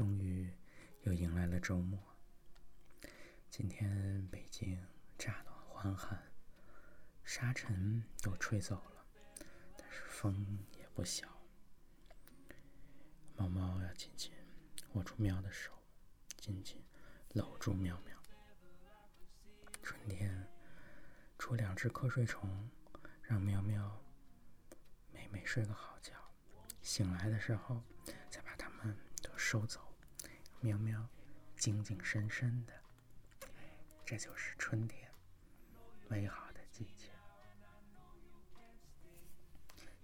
[0.00, 0.50] 终于
[1.02, 2.00] 又迎来了周末。
[3.50, 4.82] 今天北京
[5.18, 6.18] 乍暖还寒，
[7.22, 9.04] 沙尘都吹走了，
[9.76, 11.28] 但是风也不小。
[13.36, 14.32] 猫猫要紧紧
[14.94, 15.70] 握住喵的手，
[16.38, 16.82] 紧紧
[17.34, 18.16] 搂住喵喵。
[19.82, 20.48] 春天
[21.38, 22.70] 出两只瞌睡虫，
[23.20, 24.02] 让喵喵
[25.12, 26.14] 美美睡个好觉。
[26.80, 27.82] 醒来的时候，
[28.30, 29.78] 再把它们都收走。
[30.62, 31.08] 喵喵，
[31.56, 32.74] 精精神神的，
[34.04, 35.10] 这就是春天
[36.06, 37.10] 美好的季节。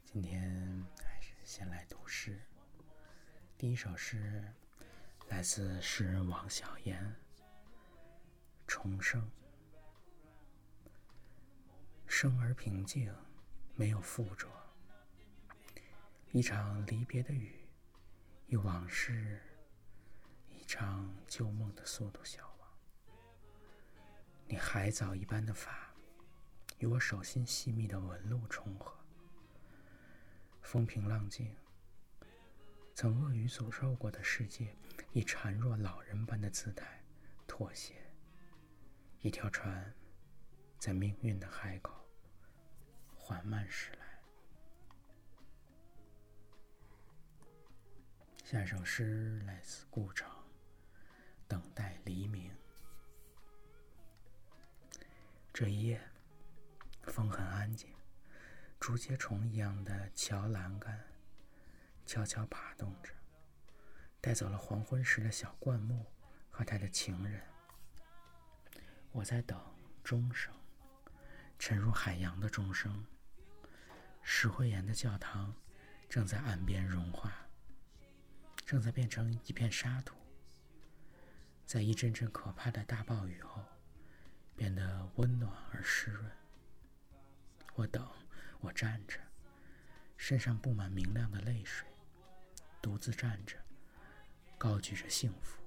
[0.06, 2.40] 今天还是先来读诗。
[3.58, 4.42] 第一首诗
[5.28, 7.04] 来自诗人王小燕，
[8.66, 9.20] 《重生》。
[12.06, 13.14] 生而平静，
[13.74, 14.48] 没有附着。
[16.32, 17.68] 一场离别的雨，
[18.46, 19.42] 一往事，
[20.78, 22.68] 让旧梦的速度消亡。
[24.46, 25.90] 你海藻一般的发，
[26.78, 28.94] 与我手心细密的纹路重合。
[30.60, 31.56] 风平浪静，
[32.94, 34.76] 曾恶语诅咒过的世界，
[35.12, 37.02] 以孱弱老人般的姿态
[37.46, 37.94] 妥协。
[39.22, 39.94] 一条船，
[40.78, 42.06] 在命运的海口
[43.16, 44.06] 缓慢驶来。
[48.44, 50.30] 下一首诗来自顾城，
[51.48, 52.50] 《等待黎明》。
[55.52, 56.00] 这一夜，
[57.04, 57.94] 风很安静，
[58.78, 61.02] 竹节虫一样的桥栏杆
[62.04, 63.12] 悄悄爬动着，
[64.20, 66.04] 带走了黄昏时的小灌木
[66.50, 67.40] 和他的情人。
[69.12, 69.58] 我在等
[70.04, 70.52] 钟声，
[71.58, 73.06] 沉入海洋的钟声。
[74.22, 75.54] 石灰岩的教堂
[76.08, 77.32] 正在岸边融化。
[78.66, 80.16] 正在变成一片沙土，
[81.66, 83.60] 在一阵阵可怕的大暴雨后，
[84.54, 86.30] 变得温暖而湿润。
[87.74, 88.08] 我等，
[88.60, 89.18] 我站着，
[90.16, 91.88] 身上布满明亮的泪水，
[92.80, 93.58] 独自站着，
[94.56, 95.60] 高举着幸福，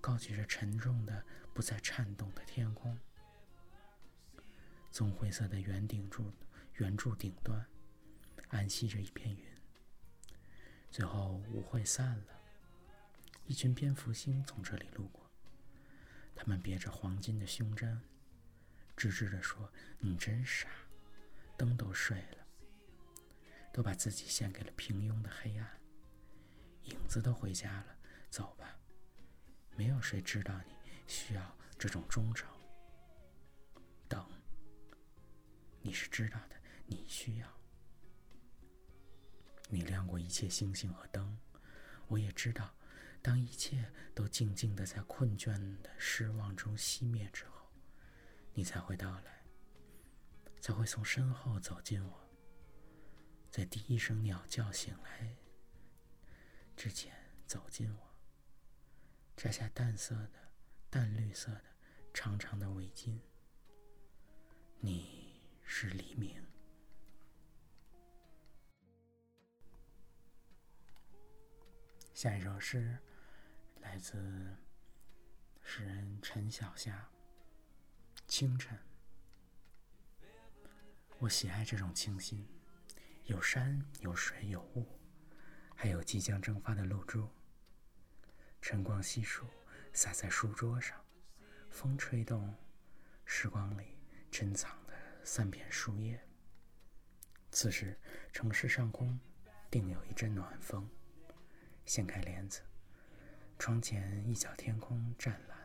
[0.00, 1.22] 高举着沉重的、
[1.52, 2.98] 不再颤动的天空。
[4.90, 6.32] 棕灰色的圆顶柱，
[6.76, 7.66] 圆柱顶端，
[8.48, 9.44] 安息着一片云。
[10.90, 12.40] 最后，舞会散了。
[13.46, 15.23] 一群蝙蝠星从这里路过，
[16.44, 17.98] 他们别着黄金的胸针，
[18.98, 20.68] 吱吱地说：“你真傻，
[21.56, 22.46] 灯都睡了，
[23.72, 25.80] 都把自己献给了平庸的黑暗。
[26.82, 27.96] 影子都回家了，
[28.28, 28.78] 走吧，
[29.74, 30.74] 没有谁知道你
[31.06, 32.46] 需要这种忠诚。
[34.06, 34.30] 等，
[35.80, 37.48] 你是知道的，你需要。”
[39.70, 41.38] 你亮过一切星星和灯，
[42.06, 42.74] 我也知道，
[43.24, 47.72] 当一切都静静的在困倦的失望中熄灭之后，
[48.52, 49.42] 你才会到来，
[50.60, 52.28] 才会从身后走近我，
[53.50, 55.34] 在第一声鸟叫醒来
[56.76, 57.14] 之前
[57.46, 58.14] 走近我，
[59.34, 60.52] 摘下淡色的、
[60.90, 61.64] 淡绿色的、
[62.12, 63.18] 长长的围巾。
[64.80, 66.44] 你是黎明。
[72.12, 72.98] 下一首诗
[73.84, 74.16] 来自
[75.62, 77.06] 诗人陈小夏。
[78.26, 78.76] 清晨，
[81.18, 82.48] 我喜爱这种清新，
[83.24, 84.98] 有山，有水，有雾，
[85.76, 87.28] 还有即将蒸发的露珠。
[88.62, 89.46] 晨光稀疏，
[89.92, 90.98] 洒在书桌上，
[91.70, 92.56] 风吹动
[93.26, 93.98] 时光里
[94.30, 96.18] 珍藏的三片树叶。
[97.50, 97.96] 此时，
[98.32, 99.20] 城市上空
[99.70, 100.88] 定有一阵暖风。
[101.84, 102.62] 掀开帘子，
[103.58, 105.58] 窗前一角天空湛蓝，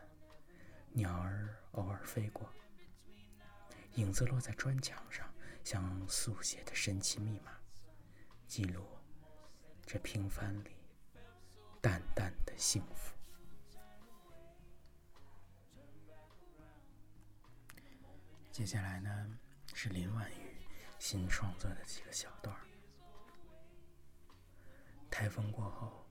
[0.92, 2.48] 鸟儿偶尔飞过，
[3.94, 5.30] 影子落在砖墙上，
[5.62, 7.52] 像速写的神奇密码，
[8.46, 8.86] 记录
[9.84, 10.70] 这平凡里
[11.80, 13.14] 淡淡的幸福。
[18.50, 19.38] 接下来呢，
[19.74, 20.56] 是林婉瑜
[20.98, 22.62] 新创作的几个小段儿。
[25.10, 26.06] 台风过后。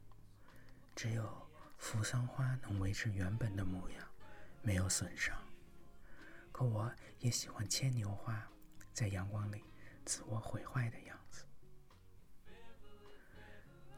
[0.95, 1.48] 只有
[1.79, 4.07] 扶桑花能维持原本的模样，
[4.61, 5.35] 没有损伤。
[6.51, 8.47] 可我也喜欢牵牛花
[8.93, 9.63] 在阳光里
[10.05, 11.45] 自我毁坏的样子。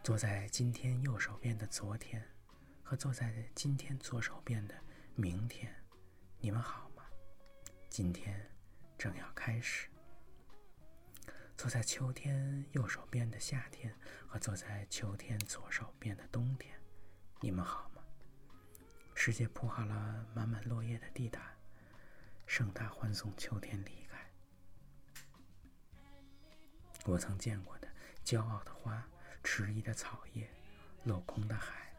[0.03, 2.23] 坐在今天右手边的昨天，
[2.83, 4.75] 和坐在今天左手边的
[5.15, 5.75] 明天，
[6.39, 7.03] 你们好吗？
[7.89, 8.39] 今天
[8.97, 9.89] 正要开始。
[11.57, 13.93] 坐在秋天右手边的夏天，
[14.27, 16.80] 和坐在秋天左手边的冬天。
[17.43, 18.03] 你们好吗？
[19.15, 21.43] 世界铺好了满满落叶的地毯，
[22.45, 24.31] 盛大欢送秋天离开。
[27.05, 27.87] 我曾见过的
[28.23, 29.03] 骄傲的花、
[29.43, 30.47] 迟疑的草叶、
[31.03, 31.91] 镂空的海、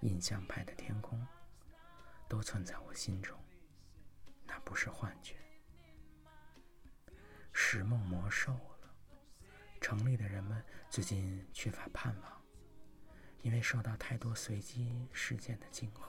[0.00, 1.22] 印象派的天空，
[2.26, 3.38] 都存在我心中。
[4.46, 5.36] 那不是幻觉。
[7.52, 8.90] 石梦魔兽了，
[9.82, 12.37] 城里的人们最近缺乏盼望。
[13.42, 16.02] 因为受到太多随机事件的惊吓，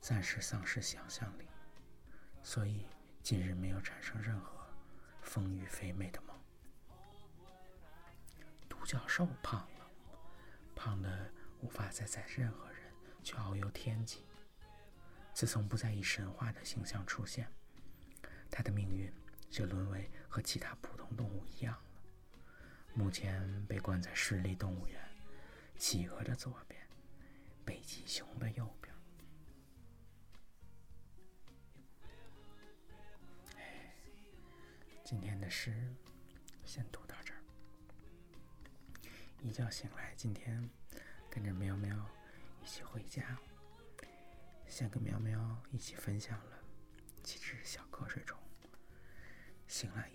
[0.00, 1.46] 暂时丧失想象力，
[2.42, 2.86] 所以
[3.22, 4.66] 近日没有产生任何
[5.22, 6.36] 丰腴肥美的梦。
[8.68, 9.90] 独角兽胖了，
[10.74, 11.30] 胖的
[11.60, 12.92] 无法再载任何人
[13.22, 14.24] 去遨游天际。
[15.34, 17.48] 自从不再以神话的形象出现，
[18.50, 19.12] 它的命运
[19.50, 21.76] 就沦为和其他普通动物一样。
[22.98, 25.00] 目前被关在市立动物园，
[25.76, 26.84] 企鹅的左边，
[27.64, 28.92] 北极熊的右边。
[35.04, 35.94] 今天的诗
[36.64, 37.40] 先读到这儿。
[39.42, 40.68] 一觉醒来，今天
[41.30, 42.04] 跟着喵喵
[42.60, 43.38] 一起回家，
[44.66, 46.58] 先跟喵喵一起分享了
[47.22, 48.36] 几只小瞌睡虫。
[49.68, 50.10] 醒来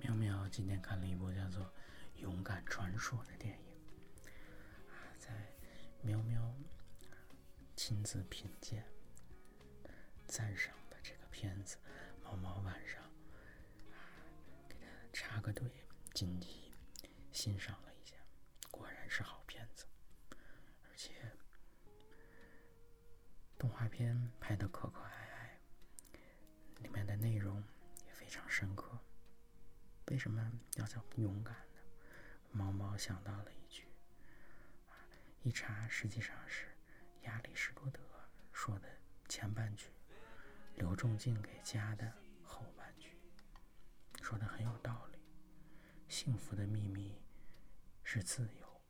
[0.00, 1.64] 喵喵今天看了一部叫做
[2.16, 3.76] 《勇敢传说》的电影，
[5.18, 5.28] 在
[6.02, 6.54] 喵喵
[7.74, 8.84] 亲自品鉴、
[10.26, 11.76] 赞赏的这个片子，
[12.22, 13.02] 猫猫晚上
[14.68, 15.68] 给他插个队，
[16.14, 16.72] 紧急
[17.32, 18.14] 欣赏了一下，
[18.70, 19.84] 果然是好片子，
[20.30, 21.12] 而且
[23.58, 25.60] 动画片拍的可可爱爱，
[26.82, 27.62] 里面的内容。
[30.18, 31.80] 为什么要叫勇敢呢？
[32.50, 33.84] 猫猫想到了一句，
[34.88, 34.98] 啊
[35.44, 36.66] 一查实际上是
[37.22, 38.00] 亚里士多德
[38.52, 38.88] 说的
[39.28, 39.92] 前半句，
[40.74, 42.12] 刘仲敬给加的
[42.42, 43.16] 后半句，
[44.20, 45.20] 说的很有道理。
[46.08, 47.22] 幸福的秘密
[48.02, 48.82] 是自由，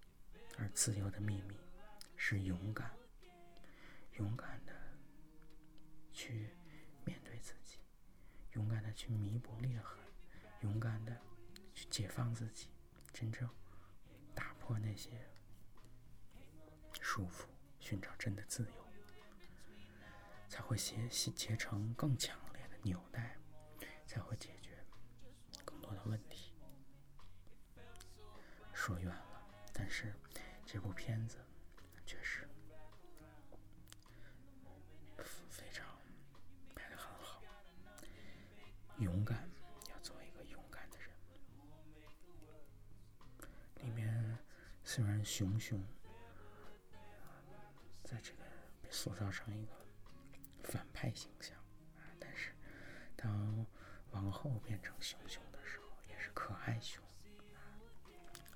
[0.56, 1.58] 而自由的秘密
[2.16, 2.90] 是勇敢。
[4.14, 4.72] 勇敢的
[6.10, 6.56] 去
[7.04, 7.80] 面对自己，
[8.52, 9.98] 勇敢的去弥补裂痕。
[10.60, 11.16] 勇敢的
[11.74, 12.68] 去解放自己，
[13.12, 13.48] 真正
[14.34, 15.10] 打破那些
[17.00, 17.44] 束缚，
[17.78, 18.86] 寻找真的自由，
[20.48, 23.36] 才会结结成更强烈的纽带，
[24.06, 24.84] 才会解决
[25.64, 26.52] 更多的问题。
[28.74, 30.12] 说远了，但是
[30.66, 31.38] 这部片子
[32.04, 32.48] 确实
[35.50, 35.86] 非常
[36.74, 37.40] 拍的很好，
[38.98, 39.47] 勇敢。
[44.98, 45.80] 虽然熊熊
[48.02, 48.38] 在这个
[48.82, 49.70] 被塑造成一个
[50.64, 51.56] 反派形象
[51.96, 52.50] 啊，但是
[53.14, 53.64] 当
[54.10, 57.00] 王后变成熊熊的时候，也是可爱熊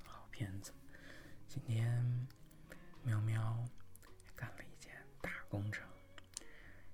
[0.02, 0.72] 好片子。
[1.46, 2.04] 今天
[3.04, 3.64] 喵喵
[4.34, 5.88] 干了一件大工程。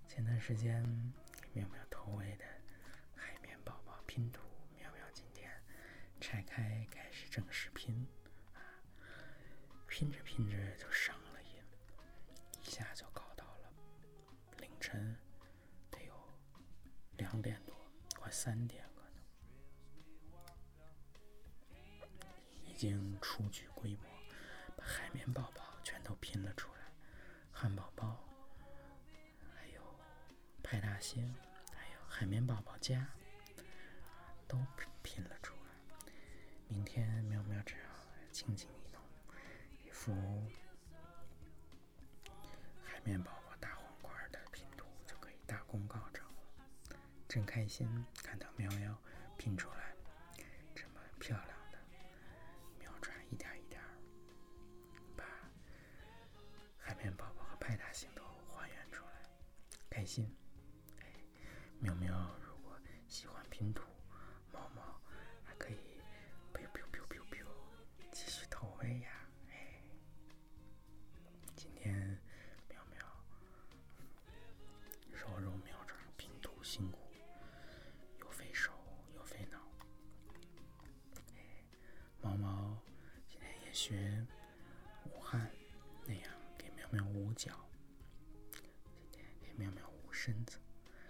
[0.06, 0.84] 前段时间
[1.40, 2.44] 给喵喵投喂的
[18.40, 19.20] 三点可能，
[22.64, 24.02] 已经初具规模，
[24.76, 26.82] 把海绵宝宝全都拼了出来，
[27.50, 28.16] 汉堡包，
[29.52, 29.82] 还有
[30.62, 31.34] 派大星，
[31.74, 33.08] 还有海绵宝宝家，
[34.46, 34.56] 都
[35.02, 36.12] 拼了出来。
[36.68, 37.90] 明天喵喵只要
[38.30, 39.02] 轻轻一弄，
[39.84, 39.90] 一。
[39.90, 40.14] 副
[42.84, 48.06] 海绵宝宝大黄块的拼图就可以大功告成了，真开心！
[48.29, 48.94] 看到喵喵
[49.39, 49.94] 拼出来
[50.75, 51.79] 这么漂亮的
[52.79, 53.81] 喵转一点一点
[55.17, 55.25] 把
[56.77, 58.23] 海绵宝宝和派大星都
[58.55, 59.13] 还原出来
[59.89, 60.31] 开心
[61.01, 61.06] 哎
[61.81, 63.82] 喵喵如果喜欢拼图
[64.53, 65.01] 猫猫
[65.43, 65.79] 还可以
[66.53, 67.47] biu biu biu biu biu
[68.13, 69.08] 继续投喂呀
[69.49, 69.81] 哎
[71.56, 71.97] 今天
[72.69, 72.99] 喵喵
[75.11, 77.07] 柔柔喵转拼图辛苦
[89.10, 90.58] 今天给妙妙捂身子，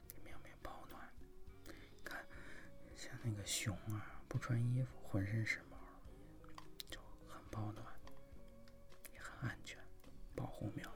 [0.09, 1.09] 给妙妙保暖。
[2.05, 2.25] 看，
[2.95, 5.77] 像那个熊啊，不穿衣服，浑身是毛，
[6.89, 7.85] 就很保暖，
[9.13, 9.79] 也很安全，
[10.35, 10.88] 保护妙。